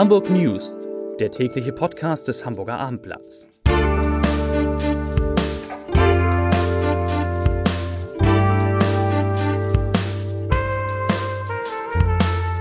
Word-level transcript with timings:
Hamburg 0.00 0.30
News, 0.30 0.78
der 1.18 1.30
tägliche 1.30 1.72
Podcast 1.72 2.26
des 2.26 2.46
Hamburger 2.46 2.78
Abendblatts. 2.78 3.46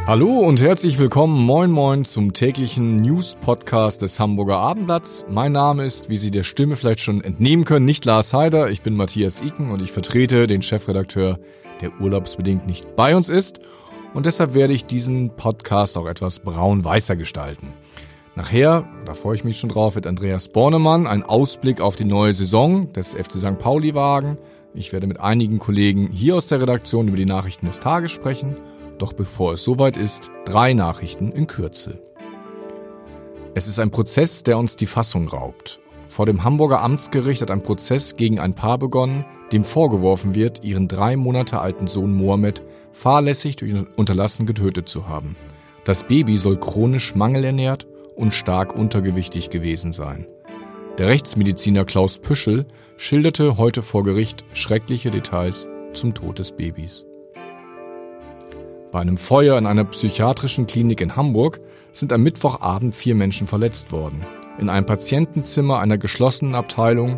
Hallo 0.06 0.40
und 0.40 0.62
herzlich 0.62 1.00
willkommen, 1.00 1.42
moin 1.42 1.72
moin, 1.72 2.04
zum 2.04 2.34
täglichen 2.34 2.98
News-Podcast 2.98 4.02
des 4.02 4.20
Hamburger 4.20 4.58
Abendblatts. 4.58 5.26
Mein 5.30 5.54
Name 5.54 5.86
ist, 5.86 6.10
wie 6.10 6.18
Sie 6.18 6.32
der 6.32 6.44
Stimme 6.44 6.76
vielleicht 6.76 7.00
schon 7.00 7.24
entnehmen 7.24 7.64
können, 7.64 7.86
nicht 7.86 8.04
Lars 8.04 8.34
Heider, 8.34 8.70
ich 8.70 8.82
bin 8.82 8.98
Matthias 8.98 9.40
Iken 9.40 9.72
und 9.72 9.82
ich 9.82 9.94
vertrete 9.94 10.46
den 10.46 10.62
Chefredakteur, 10.62 11.40
der 11.80 12.02
urlaubsbedingt 12.02 12.68
nicht 12.68 12.98
bei 12.98 13.16
uns 13.16 13.30
ist. 13.30 13.62
Und 14.14 14.26
deshalb 14.26 14.54
werde 14.54 14.74
ich 14.74 14.86
diesen 14.86 15.36
Podcast 15.36 15.98
auch 15.98 16.08
etwas 16.08 16.40
braun-weißer 16.40 17.16
gestalten. 17.16 17.74
Nachher, 18.36 18.88
da 19.06 19.14
freue 19.14 19.36
ich 19.36 19.44
mich 19.44 19.60
schon 19.60 19.70
drauf, 19.70 19.96
wird 19.96 20.08
Andreas 20.08 20.48
Bornemann 20.48 21.08
einen 21.08 21.24
Ausblick 21.24 21.82
auf 21.82 21.96
die 21.96 22.06
neue 22.06 22.34
Saison 22.34 22.92
des 22.94 23.14
FC 23.14 23.34
St. 23.34 23.60
Pauli 23.60 23.94
wagen. 23.94 24.38
Ich 24.74 24.94
werde 24.94 25.08
mit 25.08 25.20
einigen 25.20 25.60
Kollegen 25.60 26.10
hier 26.12 26.36
aus 26.36 26.48
der 26.48 26.62
Redaktion 26.62 27.08
über 27.08 27.18
die 27.18 27.26
Nachrichten 27.26 27.68
des 27.68 27.80
Tages 27.80 28.12
sprechen– 28.12 28.58
doch 29.00 29.14
bevor 29.14 29.54
es 29.54 29.64
soweit 29.64 29.98
ist, 29.98 30.30
drei 30.46 30.74
Nachrichten 30.74 31.32
in 31.32 31.48
Kürze. 31.48 32.00
Es 33.56 33.68
ist 33.68 33.80
ein 33.80 33.92
Prozess, 33.92 34.44
der 34.44 34.58
uns 34.58 34.76
die 34.76 34.86
Fassung 34.86 35.28
raubt. 35.28 35.80
Vor 36.08 36.26
dem 36.26 36.44
Hamburger 36.44 36.82
Amtsgericht 36.82 37.42
hat 37.42 37.52
ein 37.52 37.64
Prozess 37.64 38.16
gegen 38.16 38.40
ein 38.40 38.54
Paar 38.54 38.78
begonnen, 38.78 39.26
dem 39.52 39.64
vorgeworfen 39.64 40.36
wird, 40.36 40.64
ihren 40.64 40.88
drei 40.88 41.16
Monate 41.16 41.60
alten 41.60 41.88
Sohn 41.88 42.14
Mohammed 42.14 42.62
fahrlässig 43.00 43.56
durch 43.56 43.74
Unterlassen 43.96 44.46
getötet 44.46 44.90
zu 44.90 45.08
haben. 45.08 45.36
Das 45.86 46.04
Baby 46.04 46.36
soll 46.38 46.58
chronisch 46.58 47.16
mangelernährt 47.16 47.88
und 48.16 48.34
stark 48.34 48.78
untergewichtig 48.78 49.50
gewesen 49.50 49.94
sein. 49.94 50.28
Der 50.98 51.08
Rechtsmediziner 51.08 51.86
Klaus 51.86 52.20
Püschel 52.20 52.66
schilderte 52.98 53.58
heute 53.58 53.82
vor 53.82 54.04
Gericht 54.04 54.44
schreckliche 54.54 55.12
Details 55.12 55.70
zum 55.94 56.14
Tod 56.14 56.40
des 56.40 56.52
Babys. 56.52 57.06
Bei 58.92 59.00
einem 59.00 59.18
Feuer 59.18 59.58
in 59.58 59.66
einer 59.66 59.86
psychiatrischen 59.86 60.68
Klinik 60.68 61.00
in 61.00 61.16
Hamburg 61.16 61.62
sind 61.94 62.12
am 62.12 62.22
Mittwochabend 62.24 62.96
vier 62.96 63.16
Menschen 63.16 63.48
verletzt 63.48 63.94
worden. 63.94 64.26
In 64.60 64.68
einem 64.68 64.86
Patientenzimmer 64.86 65.80
einer 65.80 65.98
geschlossenen 65.98 66.56
Abteilung 66.56 67.18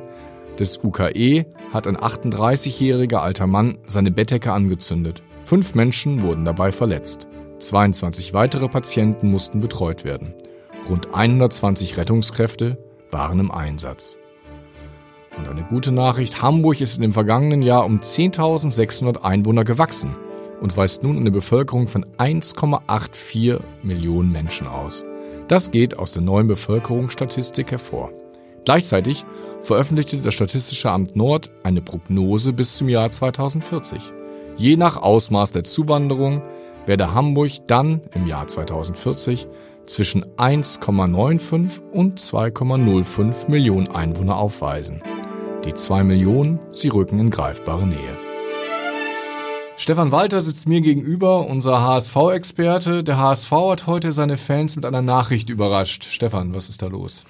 des 0.59 0.83
UKE 0.83 1.45
hat 1.73 1.87
ein 1.87 1.97
38-jähriger 1.97 3.17
alter 3.17 3.47
Mann 3.47 3.79
seine 3.83 4.11
Bettdecke 4.11 4.51
angezündet. 4.51 5.23
Fünf 5.51 5.75
Menschen 5.75 6.21
wurden 6.21 6.45
dabei 6.45 6.71
verletzt. 6.71 7.27
22 7.59 8.33
weitere 8.33 8.69
Patienten 8.69 9.29
mussten 9.29 9.59
betreut 9.59 10.05
werden. 10.05 10.33
Rund 10.87 11.13
120 11.13 11.97
Rettungskräfte 11.97 12.77
waren 13.09 13.37
im 13.37 13.51
Einsatz. 13.51 14.17
Und 15.37 15.49
eine 15.49 15.63
gute 15.63 15.91
Nachricht, 15.91 16.41
Hamburg 16.41 16.79
ist 16.79 16.95
in 16.95 17.01
dem 17.01 17.11
vergangenen 17.11 17.63
Jahr 17.63 17.83
um 17.83 17.99
10.600 17.99 19.23
Einwohner 19.23 19.65
gewachsen 19.65 20.15
und 20.61 20.77
weist 20.77 21.03
nun 21.03 21.17
eine 21.17 21.31
Bevölkerung 21.31 21.89
von 21.89 22.05
1,84 22.17 23.59
Millionen 23.83 24.31
Menschen 24.31 24.67
aus. 24.67 25.03
Das 25.49 25.69
geht 25.69 25.99
aus 25.99 26.13
der 26.13 26.21
neuen 26.21 26.47
Bevölkerungsstatistik 26.47 27.71
hervor. 27.71 28.13
Gleichzeitig 28.63 29.25
veröffentlichte 29.59 30.19
das 30.19 30.33
Statistische 30.33 30.89
Amt 30.89 31.17
Nord 31.17 31.51
eine 31.63 31.81
Prognose 31.81 32.53
bis 32.53 32.77
zum 32.77 32.87
Jahr 32.87 33.09
2040. 33.09 34.13
Je 34.57 34.77
nach 34.77 34.97
Ausmaß 34.97 35.51
der 35.51 35.63
Zuwanderung 35.63 36.41
werde 36.85 37.13
Hamburg 37.13 37.51
dann 37.67 38.01
im 38.13 38.27
Jahr 38.27 38.47
2040 38.47 39.47
zwischen 39.85 40.25
1,95 40.37 41.81
und 41.91 42.19
2,05 42.19 43.49
Millionen 43.49 43.89
Einwohner 43.89 44.37
aufweisen. 44.37 45.01
Die 45.65 45.73
2 45.73 46.03
Millionen, 46.03 46.59
sie 46.71 46.89
rücken 46.89 47.19
in 47.19 47.29
greifbare 47.29 47.85
Nähe. 47.85 48.17
Stefan 49.77 50.11
Walter 50.11 50.41
sitzt 50.41 50.67
mir 50.67 50.81
gegenüber, 50.81 51.47
unser 51.47 51.81
HSV-Experte. 51.81 53.03
Der 53.03 53.17
HSV 53.17 53.51
hat 53.51 53.87
heute 53.87 54.11
seine 54.11 54.37
Fans 54.37 54.75
mit 54.75 54.85
einer 54.85 55.01
Nachricht 55.01 55.49
überrascht. 55.49 56.03
Stefan, 56.03 56.53
was 56.53 56.69
ist 56.69 56.83
da 56.83 56.87
los? 56.87 57.25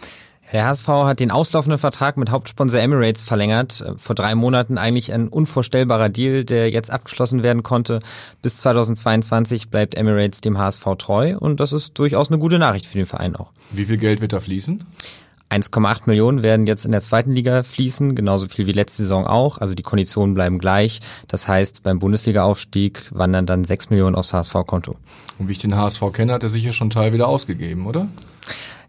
Der 0.52 0.68
HSV 0.68 0.88
hat 0.88 1.20
den 1.22 1.32
auslaufenden 1.32 1.78
Vertrag 1.78 2.18
mit 2.18 2.30
Hauptsponsor 2.30 2.82
Emirates 2.82 3.22
verlängert. 3.22 3.86
Vor 3.98 4.16
drei 4.16 4.36
Monaten 4.36 4.78
eigentlich 4.78 5.14
ein 5.14 5.30
unvorstellbarer 5.30 6.10
Deal, 6.10 6.44
der 6.44 6.70
jetzt 6.70 6.92
abgeschlossen 6.92 7.42
werden 7.42 7.64
konnte. 7.64 8.02
Bis 8.42 8.58
2022 8.58 9.70
bleibt 9.70 9.96
Emirates 9.96 10.42
dem 10.42 10.58
HSV 10.58 10.84
treu 10.98 11.38
und 11.38 11.60
das 11.62 11.72
ist 11.72 11.98
durchaus 11.98 12.30
eine 12.30 12.40
gute 12.40 12.60
Nachricht 12.60 12.86
für 12.86 12.98
den 12.98 13.06
Verein 13.06 13.36
auch. 13.36 13.52
Wie 13.72 13.86
viel 13.86 13.98
Geld 13.98 14.20
wird 14.20 14.34
da 14.34 14.42
fließen? 14.42 14.84
1,8 15.52 16.04
Millionen 16.06 16.44
werden 16.44 16.66
jetzt 16.66 16.86
in 16.86 16.94
der 16.94 17.02
zweiten 17.02 17.34
Liga 17.34 17.64
fließen, 17.64 18.16
genauso 18.16 18.48
viel 18.48 18.68
wie 18.68 18.72
letzte 18.72 19.04
Saison 19.04 19.28
auch. 19.28 19.58
Also 19.58 19.76
die 19.76 19.84
Konditionen 19.84 20.34
bleiben 20.34 20.60
gleich. 20.60 21.02
Das 21.28 21.48
heißt, 21.48 21.84
beim 21.84 22.00
Bundesliga-Aufstieg 22.00 23.04
wandern 23.12 23.46
dann 23.46 23.66
6 23.66 23.90
Millionen 23.90 24.16
aufs 24.16 24.34
HSV-Konto. 24.34 24.96
Und 25.40 25.50
wie 25.50 25.52
ich 25.52 25.60
den 25.60 25.76
HSV 25.76 26.04
kenne, 26.14 26.32
hat 26.32 26.44
er 26.44 26.50
sicher 26.50 26.72
schon 26.72 26.90
Teil 26.90 27.12
wieder 27.12 27.28
ausgegeben, 27.28 27.86
oder? 27.86 28.08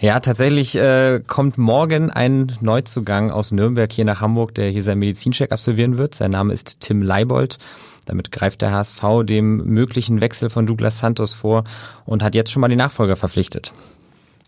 Ja, 0.00 0.18
tatsächlich 0.18 0.74
äh, 0.74 1.20
kommt 1.26 1.58
morgen 1.58 2.10
ein 2.10 2.56
Neuzugang 2.60 3.30
aus 3.30 3.52
Nürnberg 3.52 3.92
hier 3.92 4.04
nach 4.04 4.20
Hamburg, 4.20 4.54
der 4.54 4.68
hier 4.68 4.82
seinen 4.82 4.98
Medizincheck 4.98 5.52
absolvieren 5.52 5.96
wird. 5.96 6.16
Sein 6.16 6.32
Name 6.32 6.52
ist 6.52 6.80
Tim 6.80 7.02
Leibold. 7.02 7.58
Damit 8.04 8.32
greift 8.32 8.62
der 8.62 8.72
HSV 8.72 9.00
dem 9.22 9.58
möglichen 9.64 10.20
Wechsel 10.20 10.50
von 10.50 10.66
Douglas 10.66 10.98
Santos 10.98 11.32
vor 11.32 11.62
und 12.04 12.22
hat 12.22 12.34
jetzt 12.34 12.50
schon 12.50 12.60
mal 12.60 12.68
den 12.68 12.78
Nachfolger 12.78 13.14
verpflichtet. 13.14 13.72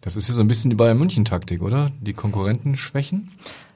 Das 0.01 0.17
ist 0.17 0.29
ja 0.29 0.35
so 0.35 0.41
ein 0.41 0.49
bisschen 0.49 0.71
die 0.71 0.77
Bayern 0.77 0.99
München 0.99 1.25
Taktik, 1.25 1.63
oder? 1.63 1.89
Die 2.01 2.13
Konkurrenten 2.15 2.77
schwächen? 2.77 3.31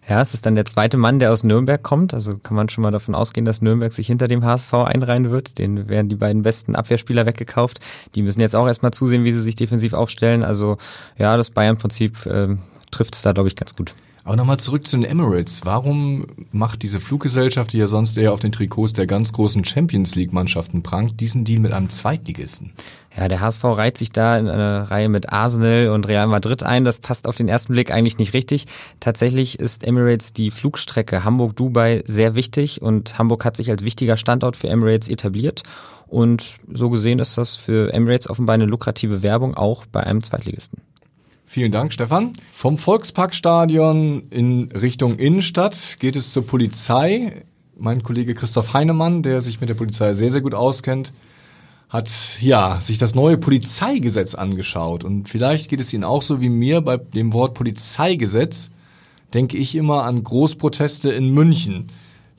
Ja, 0.09 0.23
es 0.23 0.33
ist 0.33 0.47
dann 0.47 0.55
der 0.55 0.65
zweite 0.65 0.97
Mann, 0.97 1.19
der 1.19 1.33
aus 1.33 1.45
Nürnberg 1.45 1.83
kommt. 1.83 2.15
Also 2.15 2.39
kann 2.39 2.57
man 2.57 2.71
schon 2.71 2.81
mal 2.83 2.91
davon 2.91 3.15
ausgehen, 3.15 3.45
dass 3.45 3.61
Nürnberg 3.61 3.93
sich 3.93 4.07
hinter 4.07 4.27
dem 4.27 4.43
HSV 4.43 4.73
einreihen 4.73 5.31
wird. 5.31 5.59
Den 5.59 5.89
werden 5.89 6.09
die 6.09 6.17
beiden 6.17 6.43
besten 6.43 6.75
Abwehrspieler 6.75 7.27
weggekauft. 7.27 7.81
Die 8.15 8.23
müssen 8.23 8.41
jetzt 8.41 8.57
auch 8.57 8.67
erstmal 8.67 8.93
zusehen, 8.93 9.25
wie 9.25 9.33
sie 9.33 9.43
sich 9.43 9.55
defensiv 9.55 9.93
aufstellen. 9.93 10.43
Also 10.43 10.79
ja, 11.19 11.37
das 11.37 11.51
Bayern-Prinzip 11.51 12.25
äh, 12.25 12.57
trifft 12.91 13.17
es 13.17 13.23
da, 13.23 13.33
glaube 13.33 13.49
ich, 13.49 13.57
ganz 13.57 13.77
gut. 13.77 13.95
Aber 14.29 14.37
nochmal 14.37 14.59
zurück 14.59 14.87
zu 14.87 14.99
den 14.99 15.07
Emirates. 15.07 15.63
Warum 15.65 16.27
macht 16.53 16.83
diese 16.83 17.01
Fluggesellschaft, 17.01 17.73
die 17.73 17.79
ja 17.79 17.87
sonst 17.87 18.19
eher 18.19 18.35
auf 18.35 18.41
den 18.41 18.53
Trikots 18.53 18.93
der 18.93 19.07
ganz 19.07 19.33
großen 19.33 19.65
Champions 19.65 20.17
League-Mannschaften 20.17 20.83
prangt, 20.83 21.19
diesen 21.19 21.47
Deal 21.47 21.61
mit 21.61 21.73
einem 21.73 21.89
Zweitligisten? 21.89 22.75
Ja, 23.17 23.29
der 23.29 23.41
HSV 23.41 23.65
reiht 23.65 23.97
sich 23.97 24.13
da 24.13 24.37
in 24.37 24.47
eine 24.47 24.91
Reihe 24.91 25.09
mit 25.09 25.33
Arsenal 25.33 25.89
und 25.89 26.07
Real 26.07 26.27
Madrid 26.27 26.63
ein. 26.63 26.85
Das 26.85 26.99
passt 26.99 27.27
auf 27.27 27.37
den 27.37 27.49
ersten 27.49 27.73
Blick 27.73 27.91
eigentlich 27.91 28.19
nicht 28.19 28.35
richtig. 28.35 28.67
Tatsächlich 29.01 29.61
ist 29.61 29.83
Emirates 29.83 30.35
die 30.35 30.51
Flugstrecke 30.51 31.25
Hamburg-Dubai 31.25 32.03
sehr 32.05 32.35
wichtig 32.35 32.83
und 32.83 33.19
Hamburg 33.19 33.47
hat 33.47 33.57
sich 33.57 33.71
als 33.71 33.83
wichtiger 33.83 34.19
Standort 34.19 34.59
für 34.59 34.69
Emirates 34.69 35.09
etabliert. 35.09 35.63
Und 36.07 36.59
so 36.71 36.91
gesehen 36.91 37.19
ist 37.19 37.39
das 37.39 37.57
für 37.57 37.95
Emirates 37.95 38.29
offenbar 38.29 38.53
eine 38.53 38.67
lukrative 38.67 39.23
Werbung 39.23 39.55
auch 39.55 39.87
bei 39.87 40.05
einem 40.05 40.23
Zweitligisten. 40.23 40.83
Vielen 41.51 41.73
Dank, 41.73 41.95
Stefan. 41.95 42.35
Vom 42.53 42.77
Volksparkstadion 42.77 44.25
in 44.29 44.71
Richtung 44.71 45.17
Innenstadt 45.17 45.97
geht 45.99 46.15
es 46.15 46.31
zur 46.35 46.47
Polizei. 46.47 47.47
Mein 47.75 48.03
Kollege 48.03 48.35
Christoph 48.35 48.75
Heinemann, 48.75 49.23
der 49.23 49.41
sich 49.41 49.59
mit 49.59 49.71
der 49.71 49.75
Polizei 49.75 50.13
sehr, 50.13 50.31
sehr 50.31 50.43
gut 50.43 50.53
auskennt, 50.53 51.15
hat 51.89 52.11
ja 52.43 52.83
sich 52.83 52.99
das 52.99 53.15
neue 53.15 53.39
Polizeigesetz 53.39 54.35
angeschaut. 54.35 55.05
Und 55.05 55.31
vielleicht 55.31 55.71
geht 55.71 55.81
es 55.81 55.95
Ihnen 55.95 56.05
auch 56.05 56.21
so 56.21 56.43
wie 56.43 56.51
mir 56.51 56.83
bei 56.83 56.99
dem 56.99 57.33
Wort 57.33 57.55
Polizeigesetz, 57.55 58.71
denke 59.33 59.57
ich 59.57 59.75
immer 59.75 60.05
an 60.05 60.23
Großproteste 60.23 61.11
in 61.13 61.31
München. 61.31 61.87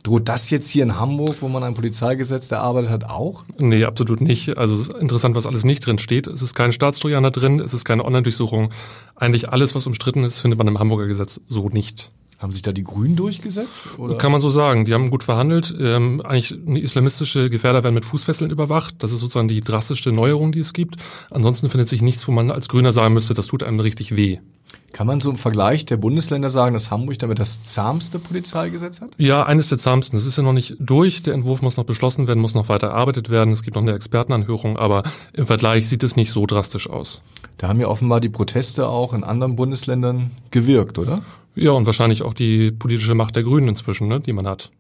Droht 0.04 0.30
das 0.30 0.50
jetzt 0.50 0.70
hier 0.70 0.84
in 0.84 0.98
Hamburg, 0.98 1.38
wo 1.42 1.48
man 1.50 1.64
ein 1.64 1.74
Polizeigesetz 1.74 2.52
erarbeitet 2.52 2.90
hat, 2.90 3.04
auch? 3.06 3.44
Nee, 3.58 3.84
absolut 3.84 4.22
nicht. 4.22 4.58
Also 4.58 4.76
es 4.76 4.82
ist 4.82 4.98
interessant, 4.98 5.36
was 5.36 5.46
alles 5.46 5.66
nicht 5.66 5.86
drin 5.86 6.00
steht. 6.00 6.28
Es 6.28 6.42
ist 6.42 6.54
kein 6.54 6.72
Staatstrojaner 6.72 7.32
drin, 7.32 7.60
es 7.60 7.74
ist 7.74 7.86
keine 7.86 8.06
Online-Durchsuchung. 8.06 8.70
Eigentlich 9.16 9.50
alles, 9.50 9.76
was 9.76 9.88
umstritten 9.88 10.24
ist, 10.24 10.40
findet 10.40 10.58
man 10.58 10.68
im 10.68 10.80
Hamburger 10.80 11.08
Gesetz 11.08 11.42
so 11.48 11.70
nicht. 11.70 12.12
Haben 12.40 12.52
sich 12.52 12.62
da 12.62 12.72
die 12.72 12.86
Grünen 12.86 13.18
durchgesetzt? 13.18 13.86
Oder? 13.98 14.16
Kann 14.16 14.32
man 14.32 14.40
so 14.40 14.50
sagen. 14.50 14.86
Die 14.86 14.94
haben 14.94 15.10
gut 15.10 15.24
verhandelt. 15.24 15.76
Ähm, 15.78 16.22
eigentlich 16.22 16.54
islamistische 16.82 17.50
Gefährder 17.50 17.84
werden 17.84 17.96
mit 17.96 18.06
Fußfesseln 18.06 18.50
überwacht. 18.50 18.96
Das 19.00 19.12
ist 19.12 19.20
sozusagen 19.20 19.50
die 19.50 19.62
drastischste 19.62 20.14
Neuerung, 20.14 20.54
die 20.54 20.62
es 20.62 20.72
gibt. 20.72 20.96
Ansonsten 21.30 21.70
findet 21.70 21.90
sich 21.90 22.02
nichts, 22.02 22.26
wo 22.30 22.32
man 22.32 22.50
als 22.50 22.70
Grüner 22.70 22.94
sagen 22.94 23.14
müsste, 23.14 23.34
das 23.34 23.48
tut 23.48 23.62
einem 23.64 23.82
richtig 23.82 24.16
weh. 24.16 24.38
Kann 24.94 25.08
man 25.08 25.22
so 25.22 25.30
im 25.30 25.36
Vergleich 25.36 25.86
der 25.86 25.98
Bundesländer 25.98 26.50
sagen, 26.50 26.74
dass 26.74 26.92
Hamburg 26.92 27.20
damit 27.20 27.40
das 27.40 27.64
zahmste 27.64 28.20
Polizeigesetz 28.20 29.02
hat? 29.02 29.12
Ja, 29.18 29.44
eines 29.44 29.70
der 29.70 29.78
zahmsten. 29.78 30.18
Das 30.18 30.26
ist 30.26 30.38
ja 30.38 30.44
noch 30.44 30.54
nicht 30.54 30.76
durch. 30.80 31.24
Der 31.24 31.34
Entwurf 31.34 31.62
muss 31.62 31.78
noch 31.78 31.86
beschlossen 31.86 32.28
werden, 32.28 32.40
muss 32.40 32.56
noch 32.56 32.70
weiter 32.70 32.88
erarbeitet 32.88 33.30
werden. 33.30 33.54
Es 33.54 33.64
gibt 33.64 33.76
noch 33.76 33.84
eine 33.84 33.94
Expertenanhörung, 33.94 34.78
aber 34.78 35.04
im 35.34 35.46
Vergleich 35.46 35.88
sieht 35.88 36.04
es 36.04 36.16
nicht 36.16 36.32
so 36.32 36.46
drastisch 36.46 36.90
aus. 36.90 37.22
Da 37.58 37.68
haben 37.68 37.80
ja 37.80 37.88
offenbar 37.88 38.20
die 38.20 38.30
Proteste 38.30 38.88
auch 38.88 39.14
in 39.14 39.24
anderen 39.24 39.56
Bundesländern 39.56 40.32
gewirkt, 40.52 40.98
oder? 40.98 41.22
Ja, 41.56 41.72
und 41.72 41.86
wahrscheinlich 41.86 42.24
auch 42.24 42.34
die 42.34 42.72
politische 42.72 43.16
Macht 43.16 43.36
der 43.36 43.44
Grünen 43.44 43.68
inzwischen, 43.68 44.08
ne, 44.08 44.20
die 44.20 44.34
man 44.34 44.48
hat. 44.48 44.72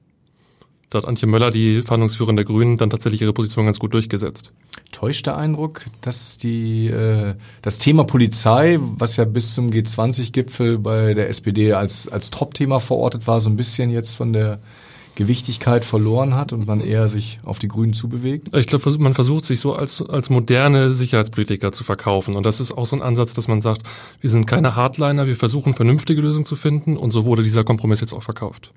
Da 0.90 0.98
hat 0.98 1.06
Antje 1.06 1.28
Möller, 1.28 1.52
die 1.52 1.84
Verhandlungsführerin 1.84 2.36
der 2.36 2.46
Grünen, 2.46 2.78
dann 2.78 2.90
tatsächlich 2.90 3.22
ihre 3.22 3.34
Position 3.34 3.66
ganz 3.66 3.80
gut 3.80 3.94
durchgesetzt. 3.94 4.54
Täuscht 4.92 5.28
der 5.28 5.38
Eindruck, 5.38 5.86
dass 6.02 6.38
die, 6.38 6.88
äh, 6.88 7.36
das 7.62 7.78
Thema 7.78 8.06
Polizei, 8.06 8.80
was 8.82 9.18
ja 9.18 9.26
bis 9.26 9.54
zum 9.54 9.70
G20-Gipfel 9.70 10.80
bei 10.80 11.14
der 11.14 11.30
SPD 11.30 11.74
als, 11.74 12.08
als 12.08 12.32
Top-Thema 12.32 12.80
verortet 12.80 13.28
war, 13.28 13.40
so 13.40 13.50
ein 13.50 13.56
bisschen 13.56 13.92
jetzt 13.92 14.16
von 14.16 14.34
der 14.34 14.60
Gewichtigkeit 15.20 15.84
verloren 15.84 16.34
hat 16.34 16.54
und 16.54 16.66
man 16.66 16.80
eher 16.80 17.10
sich 17.10 17.40
auf 17.44 17.60
die 17.60 17.68
Grünen 17.68 17.94
zubewegt? 17.94 18.56
Ich 18.56 18.68
glaube, 18.68 18.98
man 19.00 19.14
versucht 19.14 19.44
sich 19.44 19.60
so 19.60 19.74
als, 19.74 20.02
als 20.02 20.30
moderne 20.30 20.94
Sicherheitspolitiker 20.94 21.72
zu 21.72 21.84
verkaufen. 21.84 22.36
Und 22.36 22.46
das 22.46 22.60
ist 22.60 22.72
auch 22.72 22.86
so 22.86 22.96
ein 22.96 23.02
Ansatz, 23.02 23.34
dass 23.34 23.50
man 23.50 23.62
sagt, 23.62 23.84
wir 24.22 24.30
sind 24.30 24.48
keine 24.48 24.76
Hardliner, 24.76 25.28
wir 25.28 25.36
versuchen 25.36 25.74
vernünftige 25.74 26.22
Lösungen 26.22 26.46
zu 26.46 26.56
finden. 26.56 26.96
Und 26.96 27.12
so 27.12 27.26
wurde 27.26 27.44
dieser 27.44 27.66
Kompromiss 27.66 28.00
jetzt 28.00 28.14
auch 28.14 28.24
verkauft. 28.24 28.72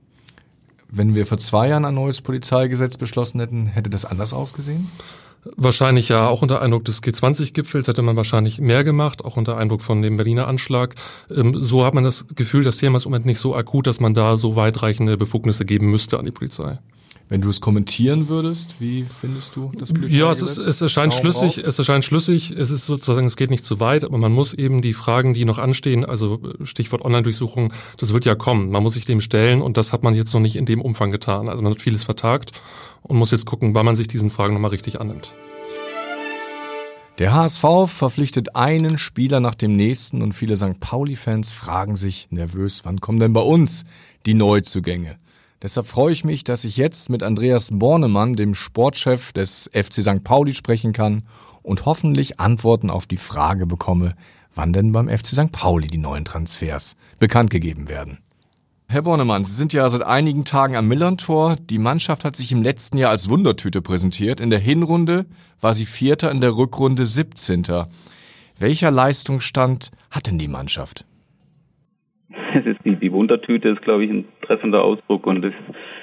Wenn 0.90 1.14
wir 1.14 1.26
vor 1.26 1.38
zwei 1.38 1.68
Jahren 1.68 1.84
ein 1.84 1.94
neues 1.94 2.20
Polizeigesetz 2.20 2.96
beschlossen 2.96 3.38
hätten, 3.38 3.68
hätte 3.68 3.88
das 3.88 4.04
anders 4.04 4.32
ausgesehen? 4.32 4.90
Wahrscheinlich 5.56 6.08
ja, 6.08 6.28
auch 6.28 6.42
unter 6.42 6.62
Eindruck 6.62 6.84
des 6.84 7.02
G20-Gipfels 7.02 7.88
hätte 7.88 8.02
man 8.02 8.14
wahrscheinlich 8.14 8.60
mehr 8.60 8.84
gemacht, 8.84 9.24
auch 9.24 9.36
unter 9.36 9.56
Eindruck 9.56 9.82
von 9.82 10.00
dem 10.00 10.16
Berliner 10.16 10.46
Anschlag. 10.46 10.94
Ähm, 11.34 11.60
so 11.60 11.84
hat 11.84 11.94
man 11.94 12.04
das 12.04 12.26
Gefühl, 12.34 12.62
das 12.62 12.76
Thema 12.76 12.96
ist 12.96 13.06
im 13.06 13.10
Moment 13.10 13.26
nicht 13.26 13.40
so 13.40 13.56
akut, 13.56 13.88
dass 13.88 13.98
man 13.98 14.14
da 14.14 14.36
so 14.36 14.54
weitreichende 14.54 15.16
Befugnisse 15.16 15.64
geben 15.64 15.90
müsste 15.90 16.18
an 16.18 16.26
die 16.26 16.30
Polizei. 16.30 16.78
Wenn 17.28 17.40
du 17.40 17.48
es 17.48 17.60
kommentieren 17.60 18.28
würdest, 18.28 18.76
wie 18.78 19.04
findest 19.04 19.56
du 19.56 19.72
das 19.76 19.88
Polizeigesetz? 19.88 20.20
Ja, 20.20 20.30
es, 20.30 20.42
ist, 20.42 20.58
es 20.58 20.80
erscheint 20.82 21.14
schlüssig, 21.14 21.60
auf? 21.60 21.66
es 21.66 21.78
erscheint 21.78 22.04
schlüssig, 22.04 22.50
es 22.50 22.70
ist 22.70 22.84
sozusagen, 22.84 23.26
es 23.26 23.36
geht 23.36 23.50
nicht 23.50 23.64
zu 23.64 23.80
weit, 23.80 24.04
aber 24.04 24.18
man 24.18 24.32
muss 24.32 24.52
eben 24.52 24.82
die 24.82 24.92
Fragen, 24.92 25.32
die 25.32 25.46
noch 25.46 25.58
anstehen, 25.58 26.04
also 26.04 26.40
Stichwort 26.62 27.02
Online-Durchsuchung, 27.02 27.72
das 27.96 28.12
wird 28.12 28.26
ja 28.26 28.34
kommen. 28.34 28.70
Man 28.70 28.82
muss 28.82 28.92
sich 28.92 29.06
dem 29.06 29.22
stellen 29.22 29.62
und 29.62 29.76
das 29.78 29.92
hat 29.94 30.02
man 30.02 30.14
jetzt 30.14 30.34
noch 30.34 30.40
nicht 30.40 30.56
in 30.56 30.66
dem 30.66 30.82
Umfang 30.82 31.10
getan. 31.10 31.48
Also 31.48 31.62
man 31.62 31.72
hat 31.72 31.80
vieles 31.80 32.04
vertagt 32.04 32.52
und 33.02 33.16
muss 33.16 33.30
jetzt 33.30 33.46
gucken, 33.46 33.74
wann 33.74 33.86
man 33.86 33.96
sich 33.96 34.08
diesen 34.08 34.30
Fragen 34.30 34.54
nochmal 34.54 34.70
richtig 34.70 35.00
annimmt. 35.00 35.32
Der 37.18 37.34
HSV 37.34 37.64
verpflichtet 37.86 38.56
einen 38.56 38.96
Spieler 38.96 39.38
nach 39.38 39.54
dem 39.54 39.76
nächsten 39.76 40.22
und 40.22 40.32
viele 40.32 40.56
St. 40.56 40.80
Pauli-Fans 40.80 41.52
fragen 41.52 41.94
sich 41.94 42.28
nervös, 42.30 42.80
wann 42.84 43.00
kommen 43.00 43.20
denn 43.20 43.34
bei 43.34 43.42
uns 43.42 43.84
die 44.24 44.34
Neuzugänge? 44.34 45.18
Deshalb 45.62 45.86
freue 45.86 46.12
ich 46.12 46.24
mich, 46.24 46.42
dass 46.42 46.64
ich 46.64 46.76
jetzt 46.76 47.10
mit 47.10 47.22
Andreas 47.22 47.68
Bornemann, 47.70 48.34
dem 48.34 48.54
Sportchef 48.54 49.32
des 49.32 49.70
FC 49.72 50.02
St. 50.02 50.24
Pauli, 50.24 50.54
sprechen 50.54 50.92
kann 50.92 51.22
und 51.62 51.84
hoffentlich 51.84 52.40
Antworten 52.40 52.90
auf 52.90 53.06
die 53.06 53.18
Frage 53.18 53.66
bekomme, 53.66 54.16
wann 54.54 54.72
denn 54.72 54.90
beim 54.90 55.08
FC 55.08 55.26
St. 55.26 55.52
Pauli 55.52 55.86
die 55.86 55.98
neuen 55.98 56.24
Transfers 56.24 56.96
bekannt 57.18 57.50
gegeben 57.50 57.88
werden. 57.88 58.18
Herr 58.92 59.00
Bornemann, 59.00 59.44
Sie 59.44 59.56
sind 59.56 59.72
ja 59.72 59.88
seit 59.88 60.02
einigen 60.02 60.44
Tagen 60.44 60.76
am 60.76 60.86
Millern-Tor. 60.86 61.56
Die 61.70 61.78
Mannschaft 61.78 62.26
hat 62.26 62.36
sich 62.36 62.52
im 62.52 62.62
letzten 62.62 62.98
Jahr 62.98 63.10
als 63.10 63.30
Wundertüte 63.30 63.80
präsentiert. 63.80 64.38
In 64.38 64.50
der 64.50 64.58
Hinrunde 64.58 65.24
war 65.62 65.72
sie 65.72 65.86
Vierter, 65.86 66.30
in 66.30 66.42
der 66.42 66.54
Rückrunde 66.58 67.06
17. 67.06 67.64
Welcher 68.58 68.90
Leistungsstand 68.90 69.92
hat 70.10 70.26
denn 70.26 70.38
die 70.38 70.46
Mannschaft? 70.46 71.06
es 72.54 72.66
ist 72.66 72.80
die, 72.84 72.96
die 72.96 73.10
Wundertüte 73.10 73.70
ist, 73.70 73.80
glaube 73.80 74.04
ich, 74.04 74.10
ein 74.10 74.26
treffender 74.42 74.84
Ausdruck 74.84 75.26
und 75.26 75.40
das 75.40 75.54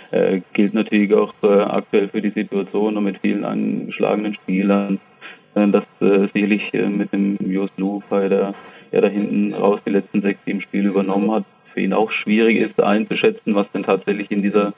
äh, 0.09 0.41
gilt 0.53 0.73
natürlich 0.73 1.13
auch 1.13 1.35
äh, 1.43 1.61
aktuell 1.61 2.09
für 2.09 2.23
die 2.23 2.31
Situation 2.31 2.97
und 2.97 3.03
mit 3.03 3.19
vielen 3.19 3.43
angeschlagenen 3.43 4.33
Spielern, 4.33 4.99
äh, 5.53 5.67
dass 5.67 5.83
äh, 6.01 6.27
sicherlich 6.33 6.73
äh, 6.73 6.89
mit 6.89 7.13
dem 7.13 7.37
Jos 7.51 7.69
Lupai, 7.77 8.29
der 8.29 8.55
ja 8.91 9.01
da 9.01 9.07
hinten 9.09 9.53
raus 9.53 9.79
die 9.85 9.91
letzten 9.91 10.23
sechs, 10.23 10.39
sieben 10.43 10.61
Spiele 10.61 10.89
übernommen 10.89 11.29
hat, 11.29 11.45
für 11.73 11.81
ihn 11.81 11.93
auch 11.93 12.11
schwierig 12.11 12.57
ist 12.57 12.79
einzuschätzen, 12.79 13.55
was 13.55 13.71
denn 13.71 13.83
tatsächlich 13.83 14.31
in 14.31 14.41
dieser 14.41 14.73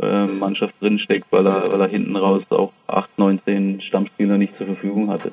äh, 0.00 0.26
Mannschaft 0.26 0.74
drinsteckt, 0.80 1.26
weil 1.30 1.46
er, 1.46 1.70
weil 1.72 1.80
er 1.80 1.88
hinten 1.88 2.16
raus 2.16 2.42
auch 2.50 2.72
acht, 2.86 3.10
neun, 3.16 3.40
zehn 3.44 3.80
Stammspieler 3.80 4.38
nicht 4.38 4.56
zur 4.56 4.66
Verfügung 4.66 5.10
hatte. 5.10 5.32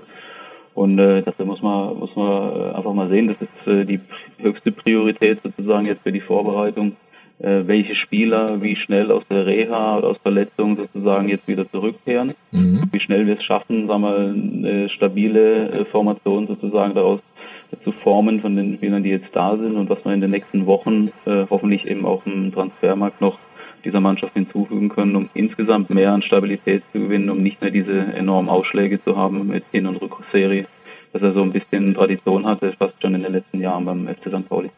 Und 0.73 0.99
äh, 0.99 1.21
das 1.21 1.37
muss 1.39 1.61
man, 1.61 1.97
muss 1.99 2.15
man 2.15 2.27
äh, 2.27 2.75
einfach 2.75 2.93
mal 2.93 3.09
sehen. 3.09 3.27
Das 3.27 3.37
ist 3.41 3.67
äh, 3.67 3.85
die 3.85 3.99
höchste 4.39 4.71
Priorität 4.71 5.39
sozusagen 5.43 5.85
jetzt 5.85 6.03
für 6.03 6.11
die 6.11 6.21
Vorbereitung. 6.21 6.95
Äh, 7.39 7.65
welche 7.65 7.95
Spieler 7.95 8.61
wie 8.61 8.75
schnell 8.75 9.11
aus 9.11 9.23
der 9.27 9.47
Reha 9.47 9.97
oder 9.97 10.09
aus 10.09 10.17
Verletzung 10.21 10.77
sozusagen 10.77 11.27
jetzt 11.27 11.47
wieder 11.47 11.67
zurückkehren. 11.67 12.35
Mhm. 12.51 12.83
Wie 12.91 12.99
schnell 12.99 13.25
wir 13.25 13.39
es 13.39 13.43
schaffen, 13.43 13.87
sagen 13.87 14.03
wir, 14.03 14.69
eine 14.69 14.89
stabile 14.89 15.71
äh, 15.71 15.85
Formation 15.85 16.45
sozusagen 16.45 16.93
daraus 16.93 17.19
zu 17.83 17.91
formen 17.91 18.41
von 18.41 18.55
den 18.55 18.75
Spielern, 18.75 19.03
die 19.03 19.09
jetzt 19.09 19.33
da 19.33 19.57
sind 19.57 19.75
und 19.75 19.89
was 19.89 20.03
wir 20.05 20.13
in 20.13 20.21
den 20.21 20.31
nächsten 20.31 20.65
Wochen 20.65 21.11
äh, 21.25 21.45
hoffentlich 21.49 21.87
eben 21.87 22.05
auch 22.05 22.25
im 22.25 22.51
Transfermarkt 22.53 23.21
noch 23.21 23.37
dieser 23.83 23.99
Mannschaft 23.99 24.33
hinzufügen 24.33 24.89
können, 24.89 25.15
um 25.15 25.29
insgesamt 25.33 25.89
mehr 25.89 26.11
an 26.11 26.21
Stabilität 26.21 26.83
zu 26.91 26.99
gewinnen, 26.99 27.29
um 27.29 27.41
nicht 27.41 27.61
mehr 27.61 27.71
diese 27.71 27.97
enormen 27.97 28.49
Ausschläge 28.49 29.03
zu 29.03 29.17
haben 29.17 29.47
mit 29.47 29.63
Hin- 29.71 29.87
und 29.87 30.01
Rückserie, 30.01 30.67
dass 31.13 31.21
er 31.21 31.33
so 31.33 31.41
ein 31.41 31.51
bisschen 31.51 31.93
Tradition 31.93 32.45
hatte, 32.45 32.73
fast 32.77 33.01
schon 33.01 33.15
in 33.15 33.23
den 33.23 33.33
letzten 33.33 33.59
Jahren 33.59 33.85
beim 33.85 34.07
FC 34.07 34.29
St. 34.29 34.47
Pauli. 34.47 34.69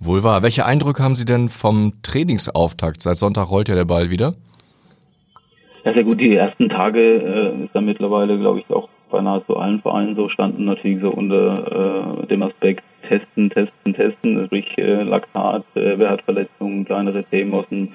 Wohl 0.00 0.22
wahr. 0.22 0.42
Welche 0.42 0.64
Eindrücke 0.64 1.02
haben 1.02 1.14
Sie 1.14 1.24
denn 1.24 1.48
vom 1.48 1.94
Trainingsauftakt? 2.02 3.02
Seit 3.02 3.16
Sonntag 3.16 3.50
rollt 3.50 3.68
ja 3.68 3.74
der 3.74 3.84
Ball 3.84 4.10
wieder. 4.10 4.34
Ja, 5.84 5.92
sehr 5.92 6.04
gut. 6.04 6.20
Die 6.20 6.34
ersten 6.34 6.68
Tage 6.68 7.00
äh, 7.00 7.64
ist 7.64 7.74
da 7.74 7.80
mittlerweile, 7.80 8.38
glaube 8.38 8.60
ich, 8.60 8.70
auch 8.70 8.88
bei 9.12 9.20
nahezu 9.20 9.56
allen 9.56 9.80
Vereinen 9.80 10.16
so 10.16 10.28
standen 10.28 10.64
natürlich 10.64 11.00
so 11.00 11.10
unter 11.10 12.22
äh, 12.22 12.26
dem 12.26 12.42
Aspekt 12.42 12.82
testen, 13.08 13.50
testen, 13.50 13.94
testen, 13.94 14.46
sprich 14.46 14.66
äh, 14.78 15.02
Laktat, 15.02 15.64
äh, 15.74 15.98
wer 15.98 16.10
hat 16.10 16.22
Verletzungen, 16.22 16.84
kleinere 16.84 17.22
Themen 17.24 17.54
aus 17.54 17.68
dem 17.68 17.88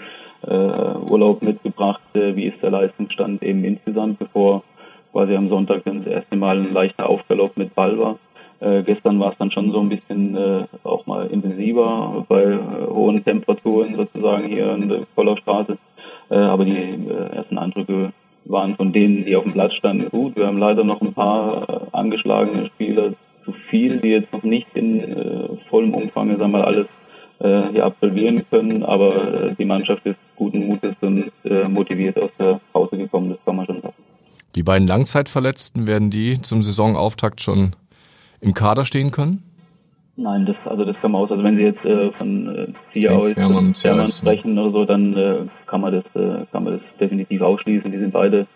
äh, 0.44 1.12
Urlaub 1.12 1.42
mitgebracht, 1.42 2.02
äh, 2.14 2.36
wie 2.36 2.46
ist 2.46 2.62
der 2.62 2.70
Leistungsstand 2.70 3.42
eben 3.44 3.64
insgesamt, 3.64 4.20
bevor 4.20 4.64
quasi 5.12 5.36
am 5.36 5.50
Sonntag 5.50 5.84
dann 5.86 6.04
das 6.04 6.14
erste 6.14 6.36
Mal 6.36 6.58
ein 6.58 6.74
leichter 6.74 7.10
Aufverlauf 7.10 7.56
mit 7.58 7.74
Ball 7.74 7.98
war. 7.98 8.20
Äh, 8.60 8.84
gestern 8.84 9.20
war 9.20 9.32
es 9.32 9.38
dann 9.38 9.52
schon 9.52 9.72
so 9.72 9.80
ein 9.80 9.90
bisschen 9.90 10.36
äh, 10.36 10.66
auch 10.84 11.06
mal 11.08 11.28
intensiver 11.28 12.26
bei 12.28 12.44
äh, 12.44 12.60
hohen 12.90 13.24
Temperaturen 13.24 13.96
sozusagen 13.96 14.48
hier 14.48 14.74
in 14.74 14.90
der 14.90 15.02
Voller 15.16 15.38
Straße. 15.38 15.78
Äh, 16.30 16.36
aber 16.36 16.66
die 16.66 17.07
denen, 18.98 19.26
die 19.26 19.36
auf 19.36 19.44
dem 19.44 19.54
Platz 19.54 19.74
standen, 19.76 20.10
gut. 20.10 20.36
Wir 20.36 20.48
haben 20.48 20.58
leider 20.58 20.84
noch 20.84 21.02
ein 21.02 21.14
paar 21.14 21.70
äh, 21.70 21.80
angeschlagene 21.92 22.68
Spieler 22.68 23.14
zu 23.46 23.54
viel, 23.70 24.00
die 24.00 24.10
jetzt 24.10 24.34
noch 24.34 24.44
nicht 24.44 24.68
in 24.74 25.00
äh, 25.00 25.48
vollem 25.70 25.94
Umfang, 25.94 26.30
sagen 26.30 26.40
wir 26.40 26.48
mal, 26.48 26.64
alles 26.64 26.88
äh, 27.40 27.72
hier 27.72 27.86
absolvieren 27.86 28.44
können. 28.50 28.84
Aber 28.84 29.50
äh, 29.50 29.56
die 29.56 29.66
Mannschaft 29.66 30.06
ist 30.06 30.18
guten 30.36 30.66
Mutes 30.68 30.96
und 31.02 31.32
äh, 31.46 31.68
motiviert 31.68 32.18
aus 32.20 32.32
der 32.40 32.60
Pause 32.74 32.98
gekommen, 32.98 33.30
das 33.30 33.40
kann 33.46 33.56
man 33.56 33.66
schon 33.68 33.82
sagen. 33.82 33.94
Die 34.56 34.64
beiden 34.64 34.88
Langzeitverletzten, 34.88 35.86
werden 35.86 36.10
die 36.10 36.42
zum 36.42 36.64
Saisonauftakt 36.64 37.42
schon 37.42 37.76
im 38.42 38.54
Kader 38.54 38.86
stehen 38.86 39.12
können? 39.12 39.44
Nein, 40.16 40.48
das 40.48 40.56
also 40.66 40.84
das 40.84 40.96
kann 41.00 41.12
man 41.12 41.22
aus. 41.22 41.30
Also 41.30 41.44
wenn 41.44 41.58
Sie 41.58 41.62
jetzt 41.62 41.86
äh, 41.86 42.12
von 42.14 42.48
äh, 42.48 42.68
Ziehaus 42.92 43.34
Fährmann, 43.34 43.76
Fährmann 43.76 44.08
sprechen 44.08 44.58
oder 44.58 44.72
so, 44.72 44.86
dann 44.86 45.16
äh, 45.16 45.36
kann 45.68 45.82
man 45.82 45.94
das 45.94 46.06
äh, 46.16 46.46
kann 46.52 46.64
man 46.64 46.74
das 46.74 46.82
definitiv 47.00 47.42
ausschließen. 47.42 47.92
Die 47.92 47.98
sind 47.98 48.14
beide 48.14 48.48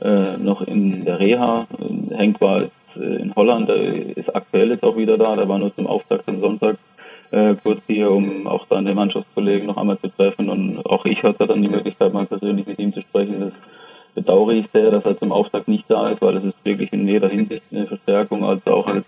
äh, 0.00 0.36
noch 0.38 0.62
in 0.62 1.04
der 1.04 1.18
Reha. 1.18 1.66
Henk 2.10 2.40
war 2.40 2.62
jetzt, 2.62 2.96
äh, 2.96 3.22
in 3.22 3.34
Holland, 3.34 3.68
der 3.68 4.16
ist 4.16 4.34
aktuell 4.34 4.70
jetzt 4.70 4.84
auch 4.84 4.96
wieder 4.96 5.18
da. 5.18 5.36
Der 5.36 5.48
war 5.48 5.58
nur 5.58 5.74
zum 5.74 5.86
Auftakt 5.86 6.28
am 6.28 6.40
Sonntag 6.40 6.76
äh, 7.30 7.54
kurz 7.62 7.80
hier, 7.86 8.10
um 8.10 8.46
auch 8.46 8.66
dann 8.68 8.84
den 8.84 8.96
Mannschaftskollegen 8.96 9.66
noch 9.66 9.76
einmal 9.76 9.98
zu 9.98 10.08
treffen. 10.08 10.48
Und 10.48 10.84
auch 10.86 11.04
ich 11.04 11.22
hatte 11.22 11.46
dann 11.46 11.62
die 11.62 11.68
Möglichkeit, 11.68 12.12
mal 12.12 12.26
persönlich 12.26 12.66
mit 12.66 12.78
ihm 12.78 12.92
zu 12.92 13.02
sprechen. 13.02 13.40
Das 13.40 13.52
bedauere 14.14 14.52
ich 14.52 14.66
sehr, 14.72 14.90
dass 14.90 15.04
er 15.04 15.18
zum 15.18 15.32
Auftakt 15.32 15.68
nicht 15.68 15.84
da 15.88 16.10
ist, 16.10 16.22
weil 16.22 16.36
es 16.36 16.44
ist 16.44 16.64
wirklich 16.64 16.92
in 16.92 17.06
jeder 17.06 17.28
Hinsicht 17.28 17.62
eine 17.70 17.86
Verstärkung, 17.86 18.44
also 18.44 18.70
auch 18.70 18.86
als 18.86 19.04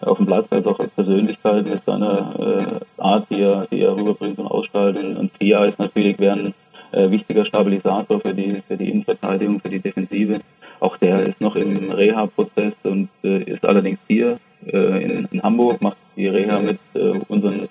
auf 0.00 0.16
dem 0.16 0.26
Platz, 0.26 0.46
als 0.50 0.66
auch 0.66 0.80
als 0.80 0.90
Persönlichkeit 0.90 1.64
mit 1.64 1.84
seiner 1.84 2.80
äh, 2.98 3.00
Art, 3.00 3.26
die 3.30 3.40
er, 3.40 3.68
die 3.70 3.80
er 3.80 3.96
rüberbringt 3.96 4.38
und 4.38 4.48
ausstrahlt. 4.48 4.96
Und 4.96 5.32
Pia 5.38 5.64
ist 5.64 5.78
natürlich 5.78 6.18
wäre 6.18 6.52
äh, 6.92 7.10
wichtiger 7.10 7.44
Stabilisator 7.44 8.20
für 8.20 8.34
die, 8.34 8.62
für 8.68 8.76
die 8.76 8.90
Innenverteidigung, 8.90 9.60
für 9.60 9.70
die 9.70 9.80
Defensive. 9.80 10.40
Auch 10.80 10.96
der 10.98 11.26
ist 11.26 11.40
noch 11.40 11.56
im 11.56 11.90
Reha-Prozess 11.90 12.74
und 12.82 13.08
äh, 13.24 13.42
ist 13.44 13.64
allerdings 13.64 13.98
hier 14.08 14.38
äh, 14.66 15.02
in, 15.02 15.28
in 15.30 15.42
Hamburg, 15.42 15.80
macht 15.80 15.96
die 16.16 16.26
Reha 16.26 16.60
mit 16.60 16.78
äh, 16.94 17.20
unseren 17.28 17.62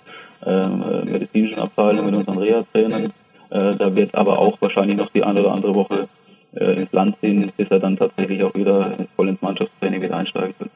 äh, 0.46 1.06
medizinischen 1.06 1.60
Abteilungen, 1.60 2.06
mit 2.06 2.16
unseren 2.16 2.38
Reha-Trainern. 2.38 3.14
Da 3.50 3.94
wird 3.94 4.16
aber 4.16 4.40
auch 4.40 4.62
wahrscheinlich 4.62 4.96
noch 4.96 5.12
die 5.12 5.26
eine 5.26 5.42
oder 5.42 5.52
andere 5.52 5.76
Woche 5.76 6.08
ins 6.54 6.90
Land 6.94 7.18
ziehen, 7.20 7.52
bis 7.58 7.68
er 7.70 7.80
dann 7.80 7.98
tatsächlich 7.98 8.42
auch 8.44 8.56
wieder 8.56 8.96
voll 9.18 9.28
ins 9.28 9.42
Mannschaftstraining 9.42 10.02
wieder 10.02 10.16
einsteigen 10.16 10.56
wird. 10.58 10.72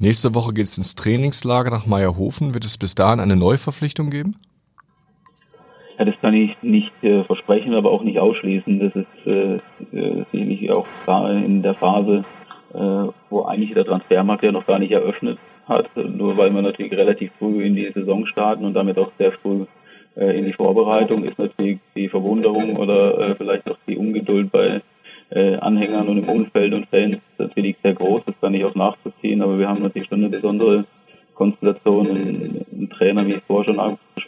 Nächste 0.00 0.34
Woche 0.34 0.52
geht 0.52 0.64
es 0.64 0.76
ins 0.76 0.96
Trainingslager 0.96 1.70
nach 1.70 1.86
Meierhofen. 1.86 2.54
Wird 2.54 2.64
es 2.64 2.76
bis 2.76 2.96
dahin 2.96 3.20
eine 3.20 3.36
Neuverpflichtung 3.36 4.10
geben? 4.10 4.34
Ja, 5.98 6.04
das 6.04 6.14
kann 6.20 6.34
ich 6.34 6.56
nicht 6.62 6.92
äh, 7.02 7.24
versprechen, 7.24 7.74
aber 7.74 7.90
auch 7.90 8.04
nicht 8.04 8.20
ausschließen. 8.20 8.78
Das 8.78 8.94
ist 8.94 9.26
äh, 9.26 9.54
äh 9.96 10.24
sicherlich 10.30 10.70
auch 10.70 10.86
da 11.06 11.30
in 11.32 11.62
der 11.62 11.74
Phase, 11.74 12.24
äh, 12.72 13.12
wo 13.30 13.42
eigentlich 13.42 13.74
der 13.74 13.84
Transfermarkt 13.84 14.44
ja 14.44 14.52
noch 14.52 14.66
gar 14.66 14.78
nicht 14.78 14.92
eröffnet 14.92 15.38
hat, 15.66 15.88
nur 15.96 16.36
weil 16.36 16.54
wir 16.54 16.62
natürlich 16.62 16.92
relativ 16.92 17.30
früh 17.38 17.62
in 17.62 17.74
die 17.74 17.90
Saison 17.92 18.26
starten 18.26 18.64
und 18.64 18.74
damit 18.74 18.96
auch 18.96 19.10
sehr 19.18 19.32
früh 19.32 19.66
in 20.16 20.46
die 20.46 20.52
Vorbereitung 20.52 21.22
ist 21.24 21.38
natürlich 21.38 21.78
die 21.94 22.08
Verwunderung 22.08 22.76
oder 22.76 23.36
vielleicht 23.36 23.70
auch 23.70 23.76
die 23.86 23.96
Ungeduld 23.96 24.50
bei 24.50 24.80
Anhängern 25.30 26.08
und 26.08 26.18
im 26.18 26.28
Umfeld 26.28 26.72
und 26.72 26.88
Fans 26.88 27.18
natürlich 27.36 27.76
sehr 27.84 27.94
groß. 27.94 28.22
Das 28.24 28.34
kann 28.40 28.54
ich 28.54 28.64
auch 28.64 28.74
nachvollziehen, 28.74 29.42
aber 29.42 29.58
wir 29.58 29.68
haben 29.68 29.82
natürlich 29.82 30.08
schon 30.08 30.24
eine 30.24 30.30
besondere 30.30 30.86
Konstellation. 31.34 32.08
Ein, 32.08 32.64
ein 32.72 32.90
Trainer, 32.90 33.26
wie 33.26 33.34
ich 33.34 33.42
vorher 33.46 33.66
schon 33.66 33.78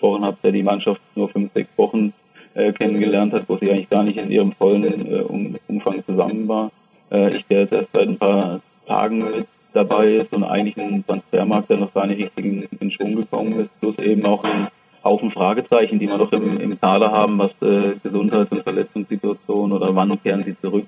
angesprochen 0.00 0.24
habe, 0.24 0.36
der 0.42 0.52
die 0.52 0.62
Mannschaft 0.62 1.00
nur 1.14 1.28
fünf, 1.28 1.52
sechs 1.52 1.70
Wochen 1.76 2.12
äh, 2.54 2.72
kennengelernt 2.72 3.32
hat, 3.32 3.48
wo 3.48 3.56
sie 3.56 3.70
eigentlich 3.70 3.90
gar 3.90 4.02
nicht 4.02 4.18
in 4.18 4.30
ihrem 4.30 4.52
vollen 4.52 4.84
äh, 4.84 5.22
Umfang 5.68 6.04
zusammen 6.04 6.48
war. 6.48 6.70
Äh, 7.10 7.36
ich, 7.36 7.46
der 7.46 7.60
jetzt 7.60 7.72
erst 7.72 7.92
seit 7.92 8.08
ein 8.08 8.18
paar 8.18 8.60
Tagen 8.86 9.18
mit 9.18 9.46
dabei 9.72 10.16
ist 10.16 10.32
und 10.32 10.44
eigentlich 10.44 10.76
ein 10.78 11.04
Transfermarkt, 11.06 11.70
der 11.70 11.76
noch 11.76 11.94
gar 11.94 12.06
nicht 12.06 12.20
richtig 12.20 12.44
in, 12.44 12.68
in 12.80 12.90
Schwung 12.90 13.14
gekommen 13.14 13.60
ist, 13.60 13.80
plus 13.80 13.96
eben 13.98 14.24
auch 14.26 14.42
ein 14.42 14.68
Haufen 15.04 15.30
Fragezeichen, 15.30 15.98
die 15.98 16.08
wir 16.08 16.18
noch 16.18 16.32
im, 16.32 16.60
im 16.60 16.78
Taler 16.80 17.10
haben, 17.10 17.38
was 17.38 17.52
äh, 17.62 17.94
Gesundheits- 18.02 18.50
und 18.50 18.62
Verletzungssituation 18.64 19.72
oder 19.72 19.94
wann 19.94 20.22
kehren 20.22 20.44
sie 20.44 20.58
zurück 20.60 20.86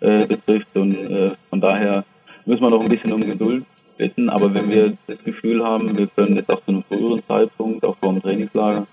äh, 0.00 0.26
betrifft. 0.26 0.74
Und 0.74 0.94
äh, 0.94 1.30
von 1.48 1.60
daher 1.60 2.04
müssen 2.44 2.62
wir 2.62 2.70
noch 2.70 2.82
ein 2.82 2.88
bisschen 2.88 3.12
um 3.12 3.24
Geduld 3.24 3.64
bitten. 3.96 4.28
Aber 4.28 4.52
wenn 4.54 4.70
wir 4.70 4.96
das 5.06 5.22
Gefühl 5.24 5.64
haben, 5.64 5.96
wir 5.96 6.06
können 6.08 6.36
jetzt 6.36 6.50
auch 6.50 6.62
zu 6.64 6.70
einem 6.72 6.82
früheren 6.84 7.22
Zeitpunkt, 7.26 7.84
auch 7.84 7.96
vor 7.98 8.12
dem 8.12 8.22
Trainingslager, 8.22 8.86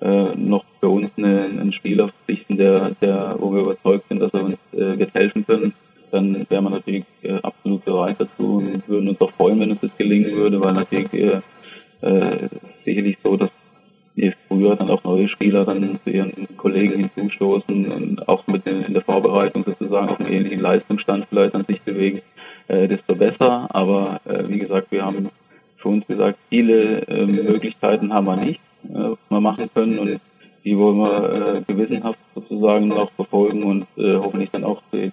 äh, 0.00 0.34
noch 0.36 0.64
für 0.80 0.88
uns 0.88 1.10
eine, 1.16 1.44
einen 1.44 1.72
Spieler 1.72 2.08
verpflichten, 2.08 2.56
der, 2.56 2.92
der, 3.00 3.36
wo 3.38 3.52
wir 3.52 3.62
überzeugt 3.62 4.08
sind, 4.08 4.20
dass 4.20 4.32
er 4.32 4.44
uns 4.44 4.58
äh, 4.72 4.98
wird 4.98 5.14
helfen 5.14 5.44
können, 5.46 5.74
dann 6.10 6.46
wären 6.48 6.64
wir 6.64 6.70
natürlich 6.70 7.04
äh, 7.22 7.38
absolut 7.42 7.84
bereit 7.84 8.16
dazu 8.18 8.58
und 8.58 8.88
würden 8.88 9.08
uns 9.08 9.20
auch 9.20 9.32
freuen, 9.32 9.60
wenn 9.60 9.70
uns 9.70 9.80
das 9.80 9.96
gelingen 9.96 10.34
würde, 10.34 10.60
weil 10.60 10.74
natürlich 10.74 11.12
äh, 11.12 11.40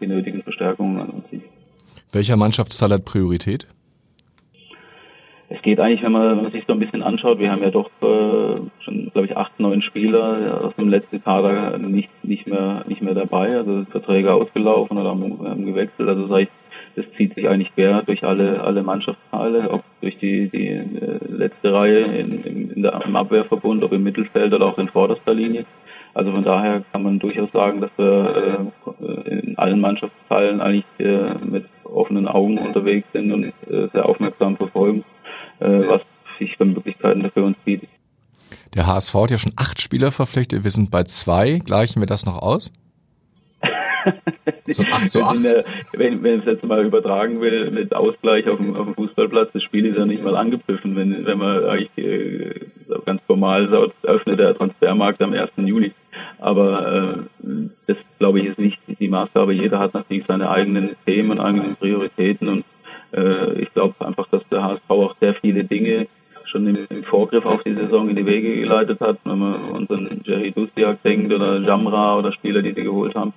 die, 0.06 0.14
nötigen 0.14 0.42
Verstärkungen 0.42 1.00
an 1.00 1.10
uns 1.10 1.30
ziehen. 1.30 1.44
Welcher 2.12 2.38
Mannschaftsteil 2.38 2.92
hat 2.92 3.06
Priorität? 3.06 3.68
Es 5.48 5.62
geht 5.62 5.80
eigentlich, 5.80 6.02
wenn 6.02 6.12
man, 6.12 6.38
wenn 6.38 6.44
man 6.44 6.52
sich 6.52 6.64
so 6.66 6.74
ein 6.74 6.80
bisschen 6.80 7.04
anschaut, 7.04 7.38
wir 7.38 7.52
haben 7.52 7.62
ja 7.62 7.70
doch 7.70 7.90
äh, 8.02 8.62
schon, 8.84 9.12
glaube 9.12 9.28
ich, 9.28 9.38
acht, 9.38 9.60
neun 9.60 9.84
Spieler 9.84 10.64
aus 10.64 10.76
dem 10.76 10.90
letzten 10.90 11.24
Kader 11.24 11.78
nicht, 11.78 12.10
nicht 12.24 12.48
mehr 12.48 12.84
nicht 12.88 13.02
mehr 13.04 13.14
dabei, 13.14 13.56
also 13.56 13.86
Verträge 13.92 14.34
ausgelaufen 14.34 14.98
oder 14.98 15.10
haben, 15.10 15.48
haben 15.48 15.66
gewechselt. 15.66 16.10
Also 16.10 16.36
ich, 16.38 16.50
das 16.96 17.06
zieht 17.16 17.36
sich 17.36 17.48
eigentlich 17.48 17.74
quer 17.76 18.02
durch 18.02 18.24
alle 18.24 18.62
alle 18.62 18.82
Mannschaftsteile, 18.82 19.70
ob 19.70 19.84
durch 20.02 20.18
die 20.18 20.50
die 20.50 20.68
äh, 20.68 21.20
letzte 21.30 21.72
Reihe 21.72 22.06
in, 22.06 22.44
in 22.74 22.82
der, 22.82 23.02
im 23.06 23.16
Abwehrverbund, 23.16 23.84
ob 23.84 23.92
im 23.92 24.04
Mittelfeld 24.04 24.52
oder 24.52 24.66
auch 24.66 24.80
in 24.80 24.90
vorderster 24.90 25.36
Linie. 25.36 25.66
Also 26.16 26.32
von 26.32 26.46
daher 26.46 26.82
kann 26.94 27.04
man 27.04 27.20
durchaus 27.20 27.52
sagen, 27.52 27.82
dass 27.82 27.92
wir 27.98 28.72
äh, 29.02 29.30
in 29.30 29.58
allen 29.58 29.82
Mannschaftsteilen 29.82 30.62
eigentlich 30.62 30.86
äh, 30.98 31.34
mit 31.44 31.66
offenen 31.84 32.30
Augen 32.30 32.58
unterwegs 32.58 33.06
sind 33.12 33.34
und 33.34 33.44
äh, 33.44 33.90
sehr 33.92 34.06
aufmerksam 34.06 34.58
verfolgen, 34.58 35.04
was 35.60 36.02
sich 36.38 36.58
für 36.58 36.66
Möglichkeiten 36.66 37.24
dafür 37.24 37.46
uns 37.46 37.58
bietet. 37.64 37.88
Der 38.74 38.88
HSV 38.88 39.14
hat 39.14 39.32
ja 39.32 39.38
schon 39.38 39.54
acht 39.56 39.82
Spieler 39.82 40.12
verpflichtet, 40.12 40.66
wir 40.66 40.72
sind 40.72 40.92
bei 40.92 41.04
zwei. 41.04 41.60
Gleichen 41.60 42.02
wir 42.02 42.08
das 42.08 42.26
noch 42.26 42.42
aus? 42.42 42.74
So 44.68 44.84
8 44.84 45.10
zu 45.10 45.24
8. 45.24 45.44
Der, 45.44 45.64
wenn, 45.94 46.24
wenn 46.24 46.40
es 46.40 46.46
jetzt 46.46 46.64
mal 46.64 46.84
übertragen 46.84 47.40
will, 47.42 47.72
mit 47.72 47.96
Ausgleich 47.96 48.48
auf 48.50 48.58
dem, 48.58 48.76
auf 48.76 48.86
dem 48.86 48.96
Fußballplatz, 48.96 49.50
das 49.54 49.64
Spiel 49.64 49.86
ist 49.86 49.98
ja 49.98 50.06
nicht 50.06 50.24
mal 50.24 50.36
angepfiffen, 50.36 50.96
wenn, 50.96 51.26
wenn 51.26 51.38
man 51.38 51.66
eigentlich 51.66 51.98
äh, 51.98 52.66
ganz 53.06 53.22
formal 53.28 53.70
sagt, 53.70 53.94
öffnet 54.04 54.40
der 54.40 54.56
Transfermarkt 54.56 55.22
am 55.22 55.34
1. 55.34 55.52
Juli. 55.58 55.94
Aber 56.46 57.26
äh, 57.42 57.48
das, 57.88 57.98
glaube 58.20 58.40
ich, 58.40 58.46
ist 58.46 58.60
nicht 58.60 58.78
die 59.00 59.08
Maßgabe. 59.08 59.52
Jeder 59.52 59.80
hat 59.80 59.96
natürlich 59.96 60.28
seine 60.28 60.52
eigenen 60.52 60.96
Themen, 61.04 61.40
eigenen 61.40 61.76
Prioritäten 61.76 62.50
und 62.50 62.66
äh, 63.14 63.62
ich 63.62 63.74
glaube 63.74 63.96
einfach, 64.06 64.28
dass 64.28 64.48
der 64.50 64.62
HSV 64.62 64.90
auch 64.90 65.16
sehr 65.20 65.34
viele 65.34 65.64
Dinge 65.64 66.06
schon 66.44 66.68
im, 66.68 66.86
im, 66.88 67.04
Vorgriff 67.06 67.48
auf 67.48 67.64
die 67.64 67.74
Saison 67.74 68.10
in 68.10 68.16
die 68.16 68.28
Wege 68.28 68.58
geleitet 68.58 69.00
hat, 69.00 69.18
wenn 69.24 69.40
man 69.40 69.56
unseren 69.72 70.22
Jerry 70.24 70.52
Dustiak 70.52 71.02
denkt 71.02 71.34
oder 71.34 71.62
Jamra 71.62 72.20
oder 72.20 72.32
Spieler, 72.32 72.62
die 72.62 72.74
sie 72.74 72.84
geholt 72.84 73.16
haben 73.16 73.34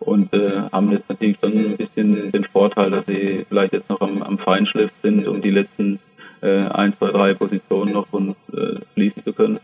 und 0.00 0.30
äh, 0.34 0.60
haben 0.70 0.92
jetzt 0.92 1.08
natürlich 1.08 1.38
schon 1.40 1.52
ein 1.52 1.76
bisschen 1.78 2.30
den 2.30 2.44
Vorteil, 2.44 2.90
dass 2.90 3.06
sie 3.06 3.46
vielleicht 3.48 3.72
jetzt 3.72 3.88
noch 3.88 4.02
am, 4.02 4.22
am 4.22 4.36
Feinschliff 4.36 4.90
sind, 5.02 5.26
um 5.26 5.40
die 5.40 5.50
letzten 5.50 5.98
äh, 6.42 6.66
ein, 6.66 6.92
zwei, 6.98 7.10
drei 7.10 7.32
Positionen 7.32 7.94
noch 7.94 8.12
uns 8.12 8.36
äh, 8.52 8.80
schließen 8.92 9.24
zu 9.24 9.32
können. 9.32 9.60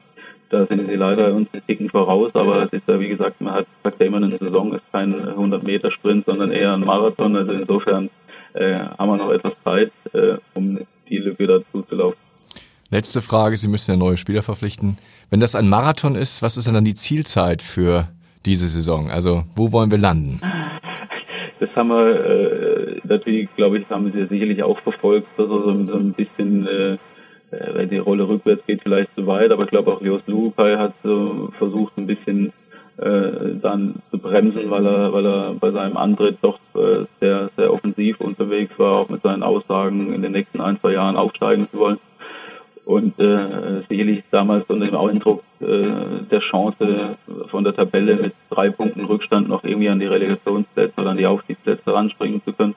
Da 0.56 0.64
sind 0.64 0.88
sie 0.88 0.94
leider 0.94 1.34
uns 1.34 1.48
ein 1.52 1.60
Ticken 1.66 1.90
voraus, 1.90 2.30
aber 2.34 2.62
es 2.62 2.72
ist 2.72 2.88
ja, 2.88 2.98
wie 2.98 3.08
gesagt, 3.08 3.42
man 3.42 3.52
hat 3.52 3.66
sagt 3.84 4.00
ja 4.00 4.06
immer, 4.06 4.16
eine 4.16 4.38
Saison 4.38 4.72
ist 4.72 4.84
kein 4.90 5.14
100-Meter-Sprint, 5.14 6.24
sondern 6.24 6.50
eher 6.50 6.72
ein 6.72 6.80
Marathon. 6.80 7.36
Also 7.36 7.52
insofern 7.52 8.08
äh, 8.54 8.78
haben 8.78 9.10
wir 9.10 9.18
noch 9.18 9.32
etwas 9.32 9.52
Zeit, 9.64 9.92
äh, 10.14 10.38
um 10.54 10.78
die 11.10 11.18
Lücke 11.18 11.46
dazu 11.46 11.82
zu 11.82 11.94
laufen. 11.94 12.16
Letzte 12.90 13.20
Frage, 13.20 13.58
Sie 13.58 13.68
müssen 13.68 13.90
ja 13.90 13.96
neue 13.98 14.16
Spieler 14.16 14.40
verpflichten. 14.40 14.96
Wenn 15.28 15.40
das 15.40 15.54
ein 15.54 15.68
Marathon 15.68 16.14
ist, 16.14 16.40
was 16.40 16.56
ist 16.56 16.66
denn 16.66 16.72
dann 16.72 16.86
die 16.86 16.94
Zielzeit 16.94 17.60
für 17.60 18.08
diese 18.46 18.68
Saison? 18.68 19.10
Also 19.10 19.42
wo 19.54 19.72
wollen 19.72 19.90
wir 19.90 19.98
landen? 19.98 20.40
Das 21.60 21.68
haben 21.76 21.88
wir 21.88 22.24
äh, 22.24 23.00
natürlich, 23.04 23.50
glaube 23.56 23.78
ich, 23.78 23.90
haben 23.90 24.10
Sie 24.10 24.26
sicherlich 24.26 24.62
auch 24.62 24.80
verfolgt, 24.80 25.28
also 25.36 25.64
so, 25.64 25.84
so 25.84 25.98
ein 25.98 26.14
bisschen, 26.14 26.66
äh, 26.66 26.96
wenn 27.74 27.90
die 27.90 27.98
Rolle 27.98 28.28
rückwärts 28.28 28.66
geht, 28.66 28.82
vielleicht 28.82 29.14
zu 29.14 29.26
weit, 29.26 29.50
aber 29.50 29.64
ich 29.64 29.70
glaube 29.70 29.92
auch 29.92 30.00
Leos 30.00 30.22
Lupai 30.26 30.76
hat 30.76 30.94
so 31.02 31.50
versucht, 31.58 31.96
ein 31.98 32.06
bisschen 32.06 32.52
äh, 32.98 33.56
dann 33.60 33.96
zu 34.10 34.18
bremsen, 34.18 34.70
weil 34.70 34.86
er, 34.86 35.12
weil 35.12 35.26
er 35.26 35.54
bei 35.54 35.70
seinem 35.70 35.96
Antritt 35.96 36.38
doch 36.42 36.58
äh, 36.74 37.04
sehr, 37.20 37.50
sehr 37.56 37.72
offensiv 37.72 38.20
unterwegs 38.20 38.72
war, 38.78 39.00
auch 39.00 39.08
mit 39.08 39.22
seinen 39.22 39.42
Aussagen 39.42 40.12
in 40.12 40.22
den 40.22 40.32
nächsten 40.32 40.60
ein, 40.60 40.80
zwei 40.80 40.92
Jahren 40.92 41.16
aufsteigen 41.16 41.68
zu 41.70 41.78
wollen 41.78 41.98
und 42.86 43.18
äh, 43.18 43.82
sicherlich 43.88 44.22
damals 44.30 44.64
unter 44.68 44.86
dem 44.86 44.96
Eindruck 44.96 45.42
äh, 45.60 46.24
der 46.30 46.40
Chance 46.40 47.16
von 47.50 47.64
der 47.64 47.74
Tabelle 47.74 48.14
mit 48.14 48.32
drei 48.48 48.70
Punkten 48.70 49.04
Rückstand 49.04 49.48
noch 49.48 49.64
irgendwie 49.64 49.88
an 49.88 49.98
die 49.98 50.06
Relegationsplätze 50.06 51.00
oder 51.00 51.10
an 51.10 51.16
die 51.16 51.26
Aufstiegsplätze 51.26 51.92
ranspringen 51.92 52.42
zu 52.44 52.52
können. 52.52 52.76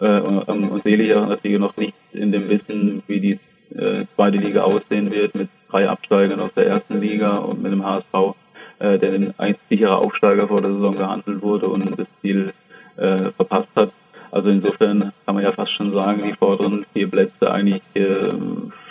Äh, 0.00 0.20
und, 0.20 0.70
und 0.70 0.82
sicherlich 0.82 1.14
auch 1.14 1.28
natürlich 1.28 1.58
noch 1.58 1.76
nicht 1.76 1.94
in 2.12 2.32
dem 2.32 2.48
Wissen, 2.48 3.02
wie 3.08 3.20
die 3.20 3.38
äh, 3.78 4.06
zweite 4.14 4.38
Liga 4.38 4.62
aussehen 4.62 5.10
wird 5.10 5.34
mit 5.34 5.48
drei 5.70 5.88
Absteigern 5.88 6.40
aus 6.40 6.52
der 6.54 6.66
ersten 6.66 7.00
Liga 7.00 7.36
und 7.38 7.62
mit 7.62 7.72
dem 7.72 7.84
HSV, 7.84 8.34
äh, 8.78 8.98
der 8.98 9.12
den 9.12 9.34
einzig 9.38 9.62
sicherer 9.68 9.98
Aufsteiger 9.98 10.48
vor 10.48 10.62
der 10.62 10.72
Saison 10.72 10.96
gehandelt 10.96 11.42
wurde 11.42 11.68
und 11.68 11.98
das 11.98 12.06
Ziel 12.20 12.52
äh, 12.96 13.30
verpasst 13.32 13.68
hat. 13.74 13.92
Also 14.30 14.48
insofern 14.48 15.12
kann 15.24 15.34
man 15.34 15.44
ja 15.44 15.52
fast 15.52 15.72
schon 15.72 15.92
sagen, 15.92 16.22
die 16.24 16.34
vorderen 16.34 16.84
vier 16.92 17.08
Plätze 17.08 17.50
eigentlich 17.50 17.82
äh, 17.94 18.32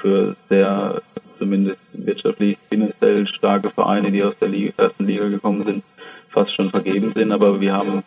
für 0.02 0.36
sehr 0.50 1.02
zumindest 1.38 1.80
wirtschaftlich 1.94 2.58
finanziell 2.70 3.28
starke 3.28 3.70
Vereine, 3.72 4.12
die 4.12 4.24
aus 4.24 4.36
der 4.40 4.48
Liga, 4.48 4.74
ersten 4.78 5.06
Liga 5.06 5.28
gekommen 5.28 5.66
sind, 5.66 5.84
fast 6.30 6.54
schon 6.56 6.72
vergeben 6.72 7.14
sind. 7.14 7.32
Aber 7.32 7.60
wir 7.60 7.74
haben 7.74 8.04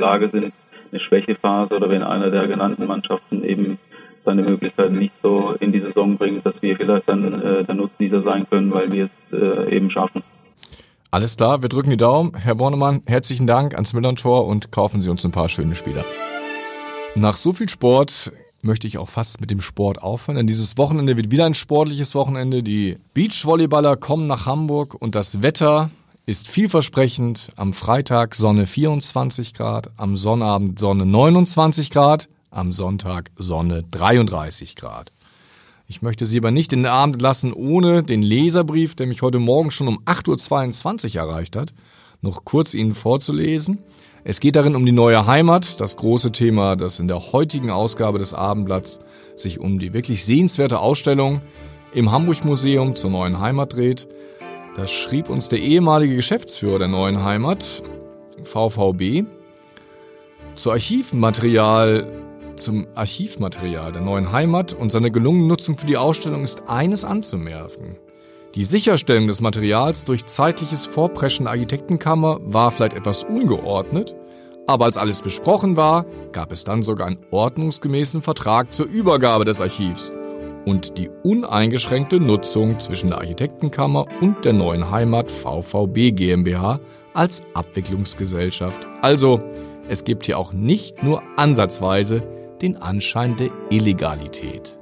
Lage 0.00 0.30
sind, 0.32 0.52
eine 0.90 1.00
Schwächephase 1.00 1.74
oder 1.74 1.88
wenn 1.88 2.02
einer 2.02 2.30
der 2.30 2.48
genannten 2.48 2.86
Mannschaften 2.86 3.44
eben 3.44 3.78
seine 4.24 4.42
Möglichkeiten 4.42 4.98
nicht 4.98 5.14
so 5.22 5.54
in 5.60 5.72
die 5.72 5.80
Saison 5.80 6.16
bringt, 6.18 6.44
dass 6.44 6.54
wir 6.60 6.76
vielleicht 6.76 7.08
dann 7.08 7.40
äh, 7.40 7.64
der 7.64 7.74
Nutznießer 7.74 8.22
sein 8.22 8.46
können, 8.50 8.70
weil 8.72 8.90
wir 8.92 9.04
es 9.04 9.38
äh, 9.38 9.74
eben 9.74 9.90
schaffen. 9.90 10.22
Alles 11.10 11.36
klar, 11.36 11.62
wir 11.62 11.68
drücken 11.68 11.90
die 11.90 11.96
Daumen. 11.96 12.32
Herr 12.36 12.54
Bornemann, 12.54 13.02
herzlichen 13.06 13.46
Dank 13.46 13.74
ans 13.74 13.92
Millern-Tor 13.94 14.46
und 14.46 14.70
kaufen 14.70 15.00
Sie 15.00 15.10
uns 15.10 15.24
ein 15.24 15.32
paar 15.32 15.48
schöne 15.48 15.74
Spieler. 15.74 16.04
Nach 17.16 17.34
so 17.34 17.52
viel 17.52 17.68
Sport 17.68 18.30
möchte 18.62 18.86
ich 18.86 18.98
auch 18.98 19.08
fast 19.08 19.40
mit 19.40 19.50
dem 19.50 19.60
Sport 19.60 20.02
aufhören, 20.02 20.36
denn 20.36 20.46
dieses 20.46 20.76
Wochenende 20.78 21.16
wird 21.16 21.30
wieder 21.30 21.46
ein 21.46 21.54
sportliches 21.54 22.14
Wochenende. 22.14 22.62
Die 22.62 22.96
Beachvolleyballer 23.14 23.96
kommen 23.96 24.26
nach 24.26 24.46
Hamburg 24.46 24.94
und 24.94 25.14
das 25.14 25.42
Wetter 25.42 25.90
ist 26.30 26.46
vielversprechend. 26.46 27.50
Am 27.56 27.72
Freitag 27.72 28.36
Sonne 28.36 28.64
24 28.64 29.52
Grad, 29.52 29.90
am 29.96 30.16
Sonnabend 30.16 30.78
Sonne 30.78 31.04
29 31.04 31.90
Grad 31.90 32.28
am 32.52 32.70
Sonntag 32.70 33.32
Sonne 33.34 33.82
33 33.90 34.76
Grad. 34.76 35.10
Ich 35.88 36.02
möchte 36.02 36.26
Sie 36.26 36.38
aber 36.38 36.52
nicht 36.52 36.72
in 36.72 36.84
den 36.84 36.92
Abend 36.92 37.20
lassen, 37.20 37.52
ohne 37.52 38.04
den 38.04 38.22
Leserbrief, 38.22 38.94
der 38.94 39.08
mich 39.08 39.22
heute 39.22 39.40
Morgen 39.40 39.72
schon 39.72 39.88
um 39.88 40.04
8.22 40.04 41.16
Uhr 41.16 41.22
erreicht 41.22 41.56
hat, 41.56 41.74
noch 42.20 42.44
kurz 42.44 42.74
Ihnen 42.74 42.94
vorzulesen. 42.94 43.78
Es 44.22 44.38
geht 44.38 44.54
darin 44.54 44.76
um 44.76 44.86
die 44.86 44.92
neue 44.92 45.26
Heimat, 45.26 45.80
das 45.80 45.96
große 45.96 46.30
Thema, 46.30 46.76
das 46.76 47.00
in 47.00 47.08
der 47.08 47.32
heutigen 47.32 47.70
Ausgabe 47.70 48.20
des 48.20 48.34
Abendblatts 48.34 49.00
sich 49.34 49.58
um 49.58 49.80
die 49.80 49.92
wirklich 49.92 50.24
sehenswerte 50.24 50.78
Ausstellung 50.78 51.40
im 51.92 52.12
Hamburg 52.12 52.44
Museum 52.44 52.94
zur 52.94 53.10
neuen 53.10 53.40
Heimat 53.40 53.72
dreht. 53.72 54.06
Das 54.76 54.90
schrieb 54.90 55.28
uns 55.28 55.48
der 55.48 55.58
ehemalige 55.58 56.16
Geschäftsführer 56.16 56.78
der 56.78 56.88
neuen 56.88 57.24
Heimat, 57.24 57.82
VVB, 58.44 59.26
zu 60.54 60.70
Archivmaterial 60.70 62.06
zum 62.56 62.86
Archivmaterial 62.94 63.90
der 63.90 64.02
neuen 64.02 64.32
Heimat 64.32 64.74
und 64.74 64.92
seine 64.92 65.10
gelungene 65.10 65.46
Nutzung 65.46 65.78
für 65.78 65.86
die 65.86 65.96
Ausstellung 65.96 66.44
ist 66.44 66.62
eines 66.68 67.04
anzumerken. 67.04 67.96
Die 68.54 68.64
Sicherstellung 68.64 69.28
des 69.28 69.40
Materials 69.40 70.04
durch 70.04 70.26
zeitliches 70.26 70.84
Vorpreschen 70.84 71.44
der 71.44 71.52
Architektenkammer 71.52 72.38
war 72.42 72.70
vielleicht 72.70 72.94
etwas 72.94 73.24
ungeordnet, 73.24 74.14
aber 74.66 74.84
als 74.84 74.98
alles 74.98 75.22
besprochen 75.22 75.76
war, 75.76 76.04
gab 76.32 76.52
es 76.52 76.64
dann 76.64 76.82
sogar 76.82 77.06
einen 77.06 77.24
ordnungsgemäßen 77.30 78.20
Vertrag 78.22 78.72
zur 78.72 78.86
Übergabe 78.86 79.44
des 79.44 79.60
Archivs 79.60 80.12
und 80.70 80.96
die 80.96 81.10
uneingeschränkte 81.24 82.20
Nutzung 82.20 82.78
zwischen 82.78 83.10
der 83.10 83.18
Architektenkammer 83.18 84.06
und 84.20 84.44
der 84.44 84.52
neuen 84.52 84.88
Heimat 84.88 85.28
VVB 85.28 86.14
GmbH 86.14 86.78
als 87.12 87.42
Abwicklungsgesellschaft. 87.54 88.86
Also, 89.02 89.42
es 89.88 90.04
gibt 90.04 90.26
hier 90.26 90.38
auch 90.38 90.52
nicht 90.52 91.02
nur 91.02 91.22
ansatzweise 91.36 92.22
den 92.62 92.76
Anschein 92.76 93.36
der 93.36 93.50
Illegalität. 93.70 94.78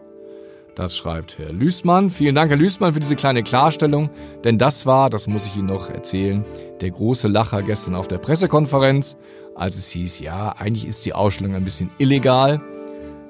Das 0.75 0.95
schreibt 0.95 1.39
Herr 1.39 1.53
Lüßmann. 1.53 2.11
Vielen 2.11 2.35
Dank, 2.35 2.51
Herr 2.51 2.59
Lüßmann, 2.59 2.93
für 2.93 3.01
diese 3.01 3.17
kleine 3.17 3.43
Klarstellung, 3.43 4.11
denn 4.45 4.59
das 4.59 4.85
war, 4.85 5.09
das 5.09 5.27
muss 5.27 5.47
ich 5.47 5.57
Ihnen 5.57 5.69
noch 5.69 5.89
erzählen, 5.89 6.45
der 6.83 6.91
große 6.91 7.29
Lacher 7.29 7.63
gestern 7.63 7.95
auf 7.95 8.09
der 8.09 8.19
Pressekonferenz, 8.19 9.17
als 9.55 9.79
es 9.79 9.89
hieß, 9.89 10.21
ja, 10.21 10.51
eigentlich 10.51 10.87
ist 10.87 11.07
die 11.07 11.15
Ausstellung 11.15 11.55
ein 11.55 11.65
bisschen 11.65 11.91
illegal. 11.97 12.61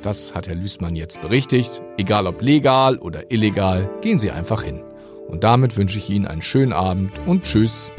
Das 0.03 0.35
hat 0.35 0.47
Herr 0.47 0.55
Lüßmann 0.55 0.95
jetzt 0.95 1.21
berichtigt. 1.21 1.83
Egal 1.97 2.27
ob 2.27 2.41
legal 2.43 2.99
oder 2.99 3.31
illegal, 3.31 3.91
gehen 4.01 4.19
Sie 4.19 4.31
einfach 4.31 4.63
hin. 4.63 4.85
Und 5.27 5.45
damit 5.45 5.77
wünsche 5.77 5.99
ich 5.99 6.09
Ihnen 6.09 6.27
einen 6.27 6.43
schönen 6.43 6.73
Abend 6.73 7.13
und 7.27 7.45
Tschüss. 7.45 7.93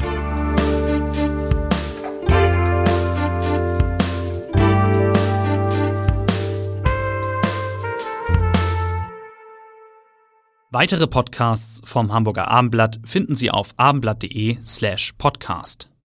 Weitere 10.72 11.08
Podcasts 11.08 11.80
vom 11.84 12.12
Hamburger 12.12 12.48
Abendblatt 12.48 13.00
finden 13.04 13.34
Sie 13.34 13.50
auf 13.50 13.74
abendblatt.de 13.76 14.58
slash 14.62 15.12
podcast. 15.18 15.89